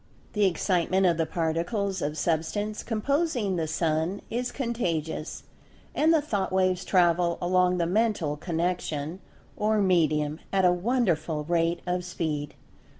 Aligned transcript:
The 0.33 0.45
Excitement 0.47 1.05
of 1.05 1.17
the 1.17 1.27
Particles 1.27 2.01
of 2.01 2.17
Substance 2.17 2.81
composing 2.81 3.55
the 3.55 3.67
Sun 3.67 4.23
is 4.31 4.51
"contagious," 4.51 5.43
and 5.93 6.11
the 6.11 6.23
Thought 6.23 6.51
waves 6.51 6.83
travel 6.83 7.37
along 7.39 7.77
the 7.77 7.85
Mental 7.85 8.35
Connection, 8.35 9.19
or 9.55 9.79
medium, 9.79 10.39
at 10.51 10.65
a 10.65 10.73
wonderful 10.73 11.43
rate 11.43 11.81
of 11.85 12.03
speed. 12.03 12.55